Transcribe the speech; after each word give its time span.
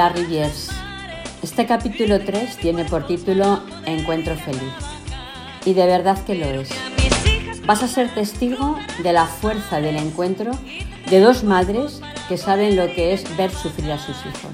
Hola 0.00 0.14
Riviers. 0.14 0.70
Este 1.42 1.66
capítulo 1.66 2.24
3 2.24 2.56
tiene 2.56 2.86
por 2.86 3.06
título 3.06 3.60
Encuentro 3.84 4.34
feliz. 4.34 4.72
Y 5.66 5.74
de 5.74 5.84
verdad 5.84 6.24
que 6.24 6.36
lo 6.36 6.46
es. 6.46 6.70
Vas 7.66 7.82
a 7.82 7.86
ser 7.86 8.08
testigo 8.14 8.78
de 9.02 9.12
la 9.12 9.26
fuerza 9.26 9.78
del 9.78 9.96
encuentro 9.96 10.52
de 11.10 11.20
dos 11.20 11.44
madres 11.44 12.00
que 12.30 12.38
saben 12.38 12.76
lo 12.76 12.86
que 12.94 13.12
es 13.12 13.36
ver 13.36 13.50
sufrir 13.50 13.92
a 13.92 13.98
sus 13.98 14.16
hijos. 14.20 14.52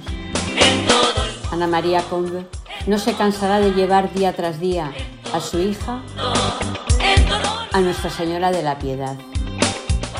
Ana 1.52 1.68
María 1.68 2.02
Conde 2.02 2.44
no 2.88 2.98
se 2.98 3.12
cansará 3.12 3.60
de 3.60 3.70
llevar 3.70 4.12
día 4.12 4.32
tras 4.32 4.58
día 4.58 4.92
a 5.32 5.38
su 5.38 5.60
hija 5.60 6.02
a 7.72 7.80
Nuestra 7.80 8.10
Señora 8.10 8.50
de 8.50 8.64
la 8.64 8.80
Piedad. 8.80 9.16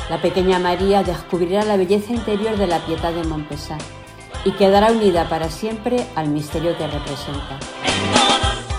La 0.09 0.21
pequeña 0.21 0.57
María 0.57 1.03
descubrirá 1.03 1.65
la 1.65 1.75
belleza 1.75 2.13
interior 2.13 2.55
de 2.55 2.67
la 2.67 2.79
Piedad 2.85 3.11
de 3.11 3.25
Montpesat 3.25 3.83
y 4.47 4.51
quedará 4.51 4.93
unida 4.93 5.27
para 5.27 5.49
siempre 5.49 6.07
al 6.15 6.29
misterio 6.29 6.77
que 6.77 6.87
representa. 6.87 7.59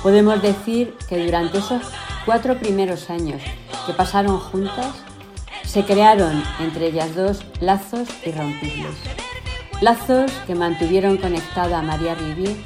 Podemos 0.02 0.40
decir 0.40 0.96
que 1.10 1.22
durante 1.22 1.58
esos 1.58 1.82
cuatro 2.24 2.58
primeros 2.58 3.10
años 3.10 3.42
que 3.84 3.92
pasaron 3.92 4.38
juntas, 4.38 4.94
se 5.66 5.84
crearon 5.84 6.42
entre 6.60 6.86
ellas 6.86 7.14
dos 7.14 7.44
lazos 7.60 8.08
irrompibles. 8.24 8.94
Lazos 9.82 10.32
que 10.46 10.54
mantuvieron 10.54 11.18
conectada 11.18 11.80
a 11.80 11.82
María 11.82 12.14
Rivier 12.14 12.56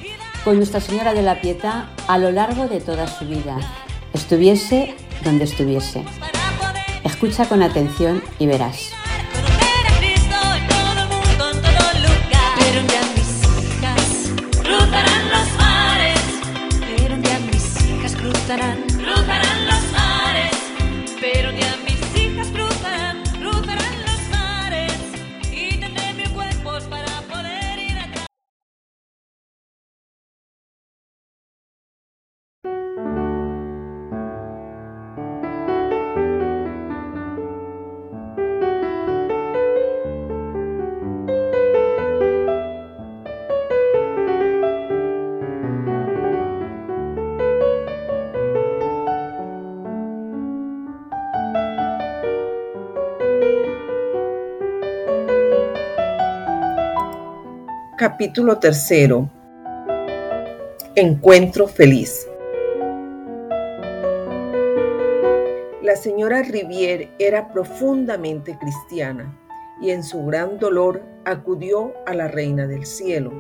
con 0.45 0.59
Nuestra 0.59 0.81
Señora 0.81 1.13
de 1.13 1.23
la 1.23 1.41
Pietà 1.41 1.91
a 2.07 2.19
lo 2.19 2.31
largo 2.31 2.69
de 2.69 2.81
toda 2.81 3.09
su 3.09 3.27
vida, 3.27 3.57
estuviese 4.13 4.95
donde 5.25 5.43
estuviese. 5.43 6.05
Escucha 7.03 7.47
con 7.47 7.65
atención 7.65 8.23
y 8.39 8.47
verás. 8.47 8.93
Capítulo 58.03 58.59
tercero. 58.59 59.31
Encuentro 60.97 61.69
feliz. 61.69 62.27
La 65.83 65.95
señora 65.95 66.43
Rivière 66.43 67.13
era 67.21 67.53
profundamente 67.53 68.59
cristiana 68.59 69.39
y 69.81 69.91
en 69.91 70.03
su 70.03 70.27
gran 70.27 70.59
dolor 70.59 71.01
acudió 71.25 71.95
a 72.05 72.15
la 72.15 72.27
Reina 72.27 72.67
del 72.67 72.87
Cielo. 72.87 73.31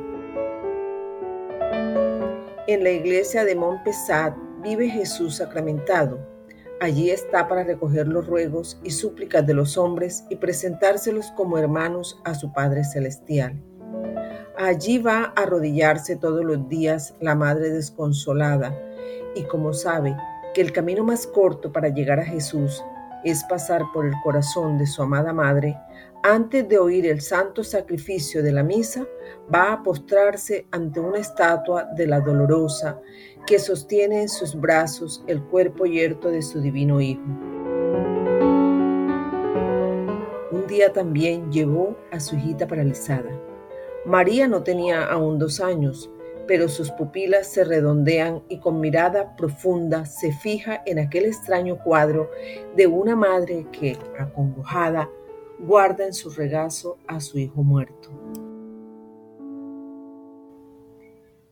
En 2.69 2.85
la 2.85 2.91
iglesia 2.91 3.45
de 3.45 3.57
Montpesat 3.57 4.37
vive 4.63 4.89
Jesús 4.89 5.39
sacramentado. 5.39 6.21
Allí 6.81 7.11
está 7.11 7.49
para 7.49 7.65
recoger 7.65 8.07
los 8.07 8.29
ruegos 8.29 8.81
y 8.85 8.93
súplicas 8.93 9.45
de 9.45 9.55
los 9.55 9.77
hombres 9.77 10.23
y 10.31 10.37
presentárselos 10.37 11.33
como 11.33 11.59
hermanos 11.59 12.21
a 12.23 12.37
su 12.37 12.53
Padre 12.53 12.85
Celestial. 12.85 13.61
Allí 14.59 14.99
va 14.99 15.33
a 15.35 15.43
arrodillarse 15.43 16.17
todos 16.17 16.45
los 16.45 16.69
días 16.69 17.15
la 17.21 17.35
madre 17.35 17.71
desconsolada 17.71 18.79
y 19.35 19.45
como 19.45 19.73
sabe 19.73 20.15
que 20.53 20.61
el 20.61 20.73
camino 20.73 21.05
más 21.05 21.27
corto 21.27 21.73
para 21.73 21.89
llegar 21.89 22.21
a 22.21 22.25
Jesús 22.25 22.85
es 23.25 23.43
pasar 23.45 23.83
por 23.95 24.05
el 24.05 24.13
corazón 24.23 24.77
de 24.77 24.87
su 24.87 25.03
amada 25.03 25.33
madre, 25.33 25.79
antes 26.23 26.69
de 26.69 26.79
oír 26.79 27.07
el 27.07 27.23
santo 27.23 27.65
sacrificio 27.65 28.43
de 28.43 28.53
la 28.53 28.63
misa, 28.63 29.07
va 29.53 29.73
a 29.73 29.83
postrarse 29.83 30.67
ante 30.71 31.01
una 31.01 31.19
estatua 31.19 31.85
de 31.97 32.07
la 32.07 32.21
dolorosa 32.21 33.01
que 33.47 33.59
sostiene 33.59 34.23
en 34.23 34.29
sus 34.29 34.55
brazos 34.55 35.25
el 35.29 35.43
cuerpo 35.45 35.87
yerto 35.87 36.31
de 36.31 36.43
su 36.43 36.61
divino 36.61 37.01
Hijo. 37.01 37.23
Un 40.51 40.67
día 40.69 40.93
también 40.93 41.51
llevó 41.51 41.97
a 42.11 42.21
su 42.21 42.37
hijita 42.37 42.67
paralizada 42.67 43.31
María 44.05 44.49
no 44.49 44.65
tenía 44.65 45.05
aún 45.05 45.39
dos 45.39 45.61
años, 45.61 46.11
pero 46.49 46.69
sus 46.69 46.91
pupilas 46.91 47.47
se 47.47 47.63
redondean 47.63 48.43
y 48.49 48.59
con 48.59 48.81
mirada 48.81 49.37
profunda 49.37 50.07
se 50.07 50.33
fija 50.33 50.83
en 50.87 50.99
aquel 50.99 51.27
extraño 51.27 51.79
cuadro 51.79 52.29
de 52.75 52.89
una 52.89 53.15
madre 53.15 53.67
que, 53.71 53.97
acongojada, 54.19 55.09
guarda 55.61 56.05
en 56.05 56.13
su 56.13 56.31
regazo 56.31 56.99
a 57.07 57.21
su 57.21 57.39
hijo 57.39 57.63
muerto. 57.63 58.11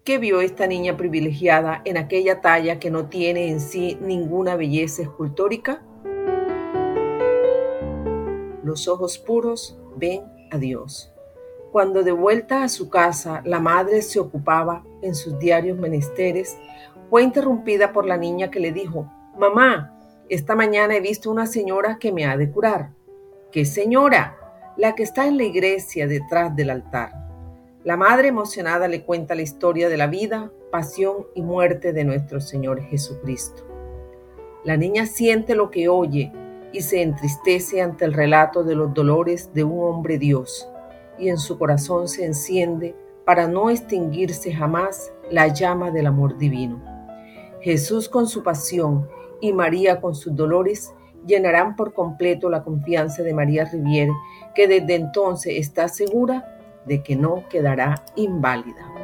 ¿Qué 0.02 0.18
vio 0.18 0.40
esta 0.40 0.66
niña 0.66 0.96
privilegiada 0.96 1.82
en 1.84 1.96
aquella 1.96 2.40
talla 2.40 2.80
que 2.80 2.90
no 2.90 3.08
tiene 3.08 3.48
en 3.48 3.60
sí 3.60 3.96
ninguna 4.00 4.56
belleza 4.56 5.02
escultórica? 5.02 5.84
Los 8.64 8.88
ojos 8.88 9.18
puros 9.18 9.78
ven 9.96 10.24
a 10.50 10.58
Dios. 10.58 11.12
Cuando 11.72 12.02
de 12.02 12.10
vuelta 12.10 12.64
a 12.64 12.68
su 12.68 12.90
casa 12.90 13.42
la 13.44 13.60
madre 13.60 14.02
se 14.02 14.18
ocupaba 14.18 14.84
en 15.02 15.14
sus 15.14 15.38
diarios 15.38 15.78
menesteres, 15.78 16.58
fue 17.08 17.22
interrumpida 17.22 17.92
por 17.92 18.06
la 18.06 18.16
niña 18.16 18.50
que 18.50 18.58
le 18.58 18.72
dijo, 18.72 19.08
Mamá, 19.38 19.96
esta 20.28 20.56
mañana 20.56 20.96
he 20.96 21.00
visto 21.00 21.30
una 21.30 21.46
señora 21.46 21.98
que 21.98 22.10
me 22.10 22.26
ha 22.26 22.36
de 22.36 22.50
curar. 22.50 22.90
¿Qué 23.52 23.64
señora? 23.64 24.36
La 24.76 24.96
que 24.96 25.04
está 25.04 25.28
en 25.28 25.36
la 25.36 25.44
iglesia 25.44 26.08
detrás 26.08 26.54
del 26.56 26.70
altar. 26.70 27.12
La 27.84 27.96
madre 27.96 28.28
emocionada 28.28 28.88
le 28.88 29.04
cuenta 29.04 29.36
la 29.36 29.42
historia 29.42 29.88
de 29.88 29.96
la 29.96 30.08
vida, 30.08 30.50
pasión 30.72 31.26
y 31.34 31.42
muerte 31.42 31.92
de 31.92 32.04
nuestro 32.04 32.40
Señor 32.40 32.82
Jesucristo. 32.82 33.64
La 34.64 34.76
niña 34.76 35.06
siente 35.06 35.54
lo 35.54 35.70
que 35.70 35.88
oye 35.88 36.32
y 36.72 36.82
se 36.82 37.02
entristece 37.02 37.80
ante 37.80 38.04
el 38.04 38.12
relato 38.12 38.64
de 38.64 38.74
los 38.74 38.92
dolores 38.92 39.54
de 39.54 39.64
un 39.64 39.84
hombre 39.84 40.18
Dios 40.18 40.68
y 41.20 41.28
en 41.28 41.38
su 41.38 41.58
corazón 41.58 42.08
se 42.08 42.24
enciende 42.24 42.96
para 43.24 43.46
no 43.46 43.70
extinguirse 43.70 44.52
jamás 44.52 45.12
la 45.30 45.48
llama 45.48 45.90
del 45.90 46.06
amor 46.06 46.38
divino. 46.38 46.82
Jesús 47.60 48.08
con 48.08 48.26
su 48.26 48.42
pasión 48.42 49.08
y 49.40 49.52
María 49.52 50.00
con 50.00 50.14
sus 50.14 50.34
dolores 50.34 50.92
llenarán 51.26 51.76
por 51.76 51.92
completo 51.92 52.48
la 52.48 52.64
confianza 52.64 53.22
de 53.22 53.34
María 53.34 53.66
Riviere, 53.66 54.12
que 54.54 54.66
desde 54.66 54.94
entonces 54.94 55.54
está 55.56 55.88
segura 55.88 56.58
de 56.86 57.02
que 57.02 57.14
no 57.16 57.44
quedará 57.48 58.04
inválida. 58.16 58.99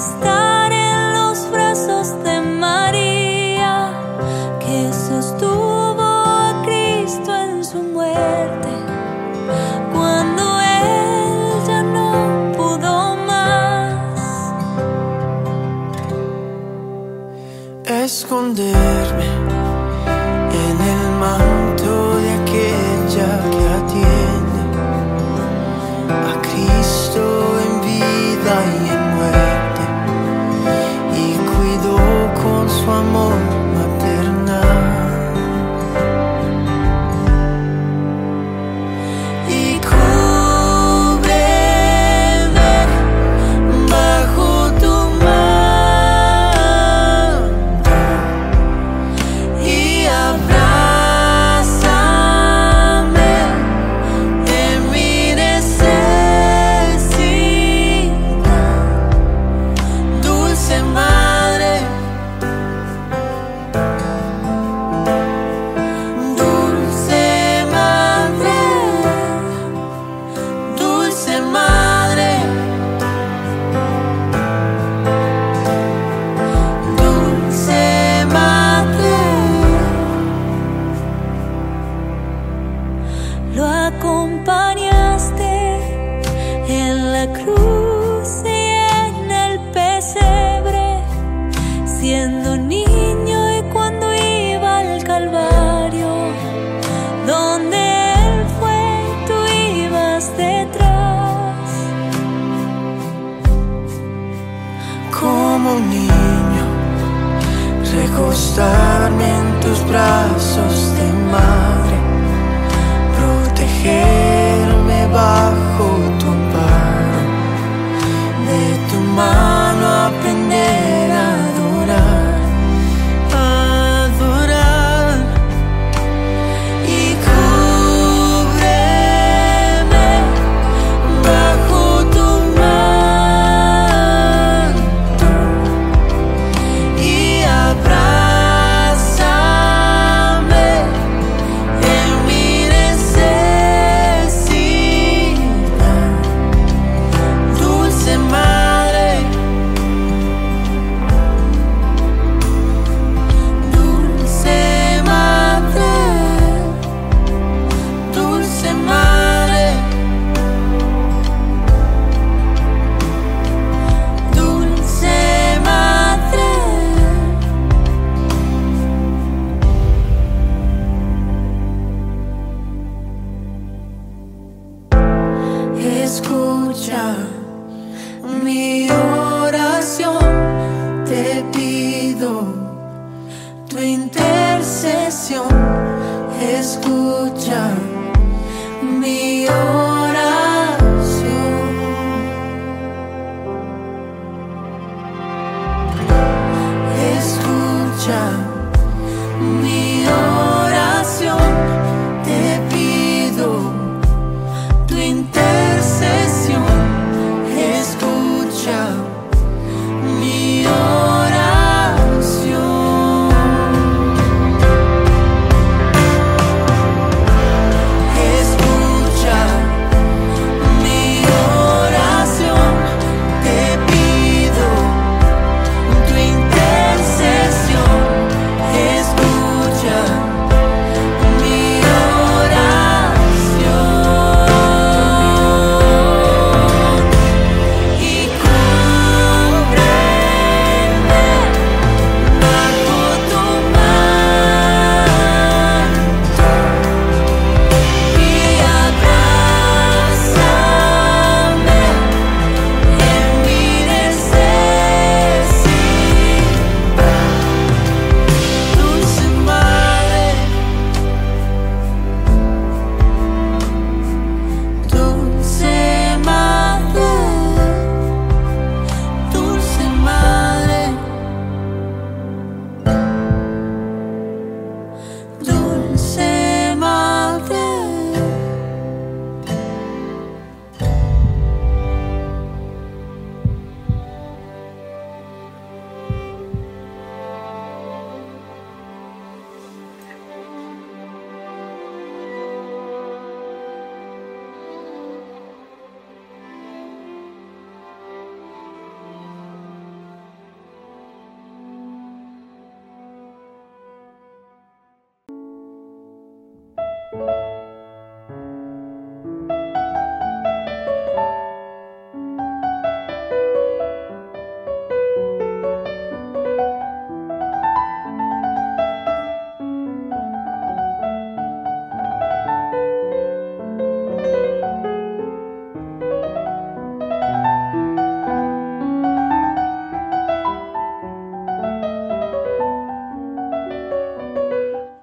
Stop. 0.00 0.49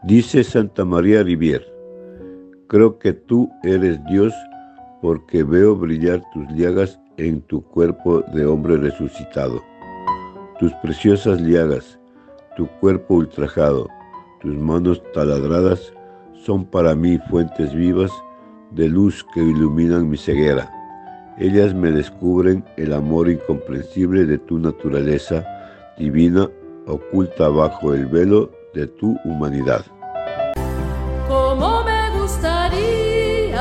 Dice 0.08 0.42
Santa 0.46 0.86
María 0.86 1.22
Rivier, 1.22 1.68
creo 2.68 2.98
que 2.98 3.12
tú 3.12 3.52
eres 3.64 4.00
Dios 4.06 4.34
porque 5.02 5.44
veo 5.44 5.76
brillar 5.76 6.24
tus 6.34 6.48
llagas 6.56 6.98
en 7.18 7.42
tu 7.42 7.62
cuerpo 7.62 8.22
de 8.34 8.46
hombre 8.46 8.78
resucitado. 8.78 9.62
Tus 10.62 10.72
preciosas 10.76 11.42
llagas, 11.42 12.00
tu 12.56 12.68
cuerpo 12.80 13.16
ultrajado, 13.16 13.90
tus 14.40 14.56
manos 14.56 15.04
taladradas 15.14 15.92
son 16.46 16.64
para 16.64 16.96
mí 16.96 17.20
fuentes 17.30 17.76
vivas 17.76 18.12
de 18.72 18.88
luz 18.88 19.26
que 19.34 19.42
iluminan 19.42 20.10
mi 20.10 20.16
ceguera. 20.16 20.72
Ellas 21.38 21.74
me 21.74 21.92
descubren 21.92 22.64
el 22.78 22.94
amor 22.94 23.30
incomprensible 23.30 24.26
de 24.26 24.38
tu 24.38 24.58
naturaleza 24.58 25.46
divina 25.98 26.50
oculta 26.86 27.50
bajo 27.50 27.94
el 27.94 28.06
velo 28.06 28.50
de 28.74 28.88
tu 28.88 29.18
humanidad. 29.26 29.86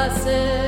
passer. 0.09 0.66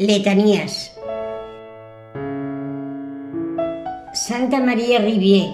Letanías. 0.00 0.92
Santa 4.14 4.58
María 4.58 4.98
Rivier, 4.98 5.50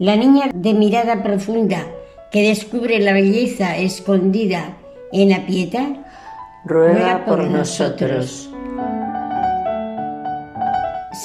la 0.00 0.16
niña 0.16 0.50
de 0.52 0.74
mirada 0.74 1.22
profunda 1.22 1.86
que 2.32 2.48
descubre 2.48 2.98
la 2.98 3.12
belleza 3.12 3.76
escondida 3.76 4.76
en 5.12 5.30
la 5.30 5.46
piedad, 5.46 5.90
Ruega 6.64 7.24
por 7.24 7.44
nosotros. 7.44 8.50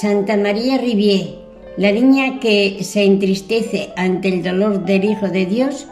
Santa 0.00 0.36
María 0.36 0.78
Rivier, 0.78 1.40
la 1.76 1.90
niña 1.90 2.38
que 2.38 2.84
se 2.84 3.02
entristece 3.04 3.92
ante 3.96 4.28
el 4.28 4.44
dolor 4.44 4.84
del 4.84 5.06
Hijo 5.06 5.26
de 5.26 5.44
Dios, 5.44 5.88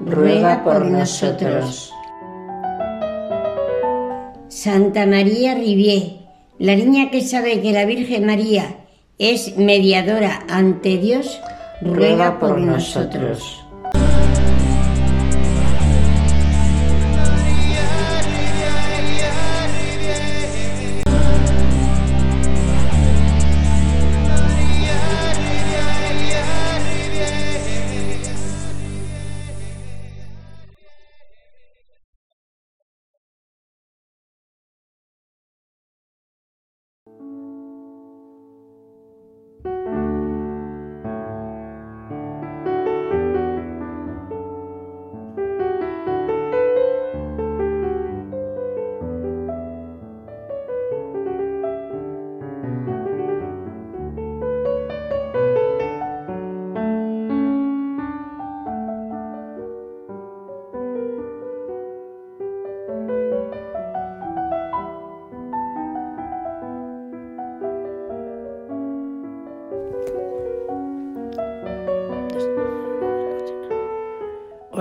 Ruega 0.00 0.64
por 0.64 0.86
nosotros. 0.86 1.92
Santa 4.56 5.04
María 5.04 5.54
Rivier, 5.54 6.16
la 6.58 6.74
niña 6.74 7.10
que 7.10 7.20
sabe 7.20 7.60
que 7.60 7.72
la 7.72 7.84
Virgen 7.84 8.24
María 8.24 8.86
es 9.18 9.58
mediadora 9.58 10.46
ante 10.48 10.96
Dios, 10.96 11.38
Ruega 11.82 12.38
por 12.38 12.58
nosotros. 12.58 13.65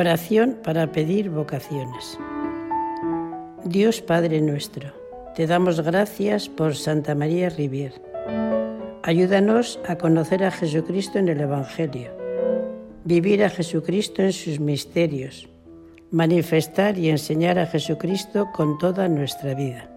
Oración 0.06 0.60
para 0.64 0.92
pedir 0.92 1.32
vocaciones. 1.32 2.20
Dios 3.64 4.04
Padre 4.04 4.40
nuestro, 4.40 4.94
te 5.36 5.48
damos 5.48 5.82
gracias 5.82 6.48
por 6.48 6.76
Santa 6.76 7.16
María 7.16 7.50
Rivier. 7.50 7.94
Ayúdanos 9.02 9.80
a 9.88 9.96
conocer 9.96 10.44
a 10.44 10.52
Jesucristo 10.52 11.18
en 11.18 11.30
el 11.30 11.42
Evangelio, 11.42 12.12
vivir 13.04 13.44
a 13.44 13.50
Jesucristo 13.50 14.22
en 14.22 14.32
sus 14.32 14.60
misterios, 14.60 15.50
manifestar 16.12 17.00
y 17.00 17.10
enseñar 17.10 17.58
a 17.58 17.66
Jesucristo 17.66 18.52
con 18.54 18.78
toda 18.78 19.08
nuestra 19.08 19.56
vida. 19.56 19.90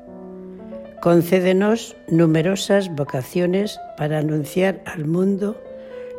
Concédenos 1.02 1.98
numerosas 2.08 2.88
vocaciones 2.96 3.78
para 3.98 4.20
anunciar 4.20 4.80
al 4.86 5.04
mundo 5.04 5.60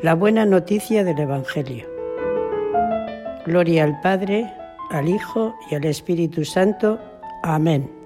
la 0.03 0.13
buena 0.13 0.45
noticia 0.45 1.03
del 1.03 1.17
Evangelio. 1.17 1.88
Gloria 3.49 3.83
al 3.83 3.99
Padre, 4.01 4.53
al 4.91 5.09
Hijo 5.09 5.55
y 5.71 5.73
al 5.73 5.83
Espíritu 5.85 6.45
Santo. 6.45 6.99
Amén. 7.41 7.98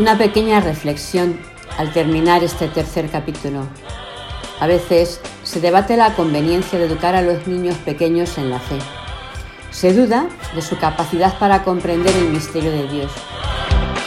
Una 0.00 0.16
pequeña 0.16 0.60
reflexión 0.60 1.38
al 1.76 1.92
terminar 1.92 2.42
este 2.42 2.68
tercer 2.68 3.10
capítulo. 3.10 3.66
A 4.58 4.66
veces 4.66 5.20
se 5.42 5.60
debate 5.60 5.94
la 5.98 6.14
conveniencia 6.14 6.78
de 6.78 6.86
educar 6.86 7.14
a 7.14 7.20
los 7.20 7.46
niños 7.46 7.76
pequeños 7.84 8.38
en 8.38 8.48
la 8.48 8.60
fe. 8.60 8.78
Se 9.70 9.92
duda 9.92 10.26
de 10.54 10.62
su 10.62 10.78
capacidad 10.78 11.38
para 11.38 11.64
comprender 11.64 12.16
el 12.16 12.30
misterio 12.30 12.70
de 12.70 12.88
Dios. 12.88 13.12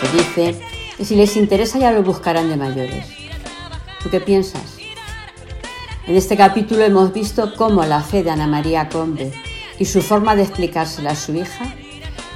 Se 0.02 0.18
dice 0.18 0.60
que 0.98 1.06
si 1.06 1.16
les 1.16 1.38
interesa 1.38 1.78
ya 1.78 1.92
lo 1.92 2.02
buscarán 2.02 2.50
de 2.50 2.58
mayores. 2.58 3.06
¿Tú 4.02 4.10
qué 4.10 4.20
piensas? 4.20 4.78
En 6.08 6.16
este 6.16 6.36
capítulo 6.36 6.84
hemos 6.84 7.14
visto 7.14 7.54
cómo 7.56 7.86
la 7.86 8.02
fe 8.02 8.24
de 8.24 8.32
Ana 8.32 8.48
María 8.48 8.90
Combe 8.90 9.32
y 9.78 9.86
su 9.86 10.02
forma 10.02 10.36
de 10.36 10.42
explicársela 10.42 11.12
a 11.12 11.16
su 11.16 11.36
hija 11.36 11.66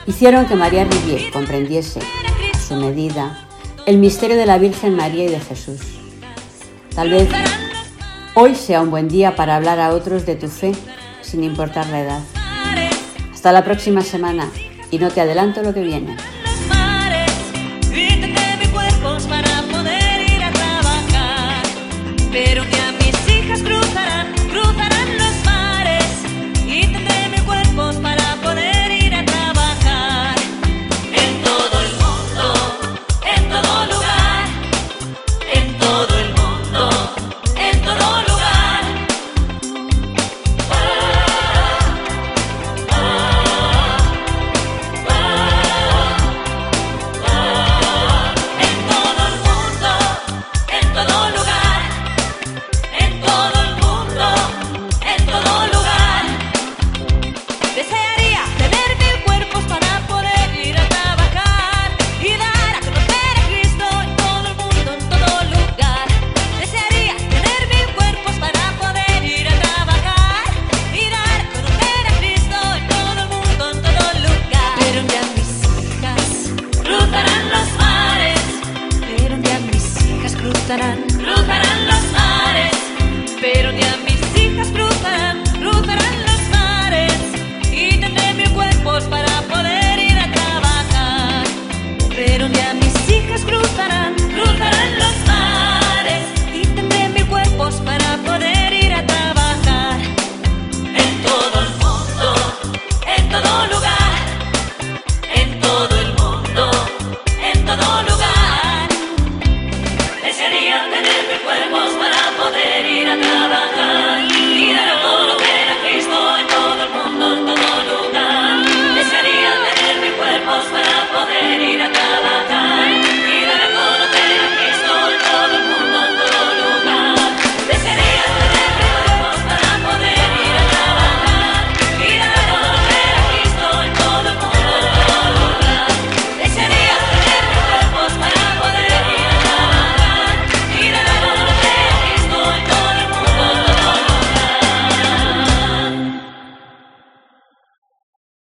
hicieron 0.06 0.46
que 0.46 0.54
María 0.54 0.84
Rivier 0.84 1.31
comprendiese 1.31 2.01
a 2.53 2.60
su 2.60 2.75
medida 2.75 3.46
el 3.88 4.00
misterio 4.00 4.36
de 4.36 4.46
la 4.46 4.58
Virgen 4.58 4.98
María 4.98 5.24
y 5.24 5.30
de 5.30 5.40
Jesús. 5.40 5.80
Tal 6.94 7.10
vez 7.10 7.30
hoy 8.36 8.54
sea 8.54 8.82
un 8.82 8.92
buen 8.92 9.08
día 9.08 9.38
para 9.38 9.56
hablar 9.56 9.80
a 9.80 9.92
otros 9.92 10.26
de 10.26 10.36
tu 10.36 10.50
fe 10.50 10.74
sin 11.22 11.42
importar 11.42 11.88
la 11.88 12.02
edad. 12.02 12.20
Hasta 13.34 13.54
la 13.54 13.64
próxima 13.64 14.02
semana 14.02 14.52
y 14.92 14.98
no 14.98 15.10
te 15.10 15.22
adelanto 15.22 15.64
lo 15.64 15.74
que 15.74 15.84
viene. 15.84 16.18